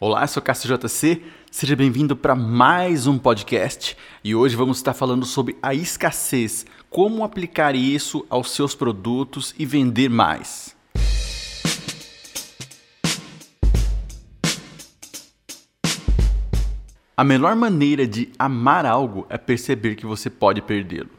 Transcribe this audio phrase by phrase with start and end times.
[0.00, 1.22] Olá, eu sou Cássio JC,
[1.52, 7.22] seja bem-vindo para mais um podcast e hoje vamos estar falando sobre a escassez, como
[7.22, 10.74] aplicar isso aos seus produtos e vender mais.
[17.16, 21.10] A melhor maneira de amar algo é perceber que você pode perdê-lo.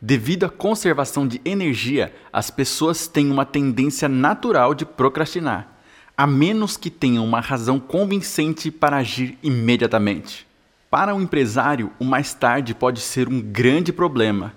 [0.00, 5.71] Devido à conservação de energia, as pessoas têm uma tendência natural de procrastinar
[6.16, 10.46] a menos que tenha uma razão convincente para agir imediatamente.
[10.90, 14.52] Para o um empresário, o mais tarde pode ser um grande problema,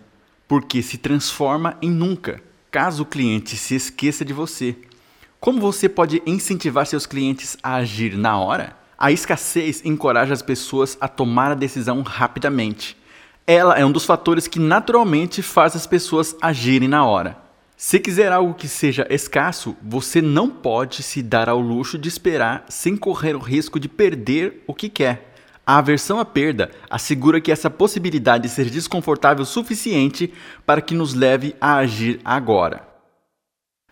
[0.48, 4.76] porque se transforma em nunca, caso o cliente se esqueça de você.
[5.40, 8.76] Como você pode incentivar seus clientes a agir na hora?
[8.98, 12.98] A escassez encoraja as pessoas a tomar a decisão rapidamente.
[13.48, 17.45] Ela é um dos fatores que naturalmente faz as pessoas agirem na hora.
[17.78, 22.66] Se quiser algo que seja escasso, você não pode se dar ao luxo de esperar
[22.70, 25.34] sem correr o risco de perder o que quer.
[25.68, 30.34] A aversão à perda assegura que essa possibilidade seja desconfortável o suficiente
[30.66, 32.88] para que nos leve a agir agora.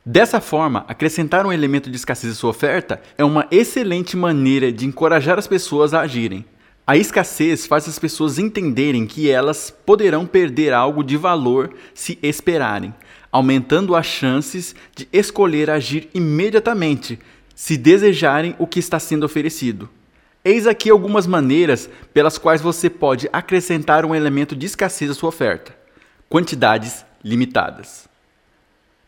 [0.06, 4.86] Dessa forma, acrescentar um elemento de escassez à sua oferta é uma excelente maneira de
[4.86, 6.46] encorajar as pessoas a agirem.
[6.86, 12.94] A escassez faz as pessoas entenderem que elas poderão perder algo de valor se esperarem
[13.34, 17.20] aumentando as chances de escolher agir imediatamente
[17.56, 19.90] se desejarem o que está sendo oferecido.
[20.46, 25.30] Eis aqui algumas maneiras pelas quais você pode acrescentar um elemento de escassez à sua
[25.30, 25.76] oferta:
[26.30, 28.08] quantidades limitadas.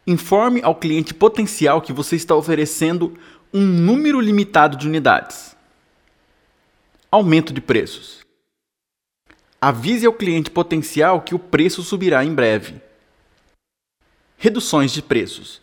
[0.07, 3.13] Informe ao cliente potencial que você está oferecendo
[3.53, 5.55] um número limitado de unidades.
[7.17, 8.25] Aumento de preços.
[9.61, 12.81] Avise ao cliente potencial que o preço subirá em breve.
[14.35, 15.61] Reduções de preços.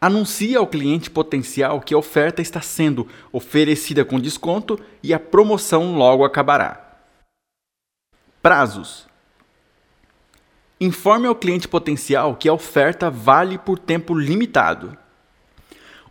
[0.00, 5.96] Anuncie ao cliente potencial que a oferta está sendo oferecida com desconto e a promoção
[5.96, 6.96] logo acabará.
[8.40, 9.08] Prazos.
[10.80, 14.96] Informe ao cliente potencial que a oferta vale por tempo limitado.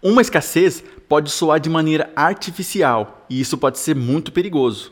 [0.03, 4.91] Uma escassez pode soar de maneira artificial e isso pode ser muito perigoso.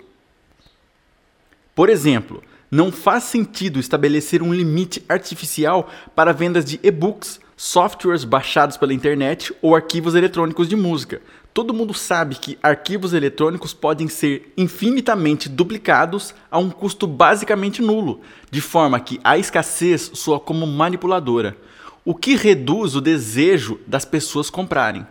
[1.75, 2.41] Por exemplo,
[2.72, 9.53] não faz sentido estabelecer um limite artificial para vendas de e-books, softwares baixados pela internet
[9.61, 11.22] ou arquivos eletrônicos de música.
[11.53, 18.22] Todo mundo sabe que arquivos eletrônicos podem ser infinitamente duplicados a um custo basicamente nulo,
[18.49, 21.57] de forma que a escassez soa como manipuladora,
[22.03, 25.06] o que reduz o desejo das pessoas comprarem.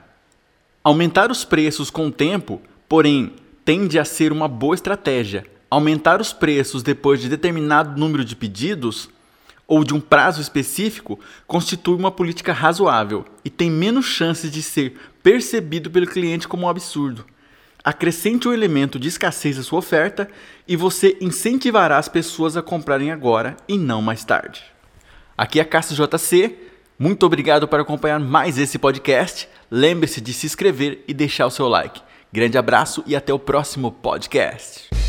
[0.82, 3.34] Aumentar os preços com o tempo, porém,
[3.64, 9.08] tende a ser uma boa estratégia, aumentar os preços depois de determinado número de pedidos
[9.68, 14.96] ou de um prazo específico constitui uma política razoável e tem menos chances de ser
[15.22, 17.24] percebido pelo cliente como um absurdo.
[17.84, 20.28] Acrescente o um elemento de escassez à sua oferta
[20.66, 24.60] e você incentivará as pessoas a comprarem agora e não mais tarde.
[25.38, 26.69] Aqui é a Cássio JC.
[27.00, 29.48] Muito obrigado por acompanhar mais esse podcast.
[29.70, 32.02] Lembre-se de se inscrever e deixar o seu like.
[32.30, 34.99] Grande abraço e até o próximo podcast.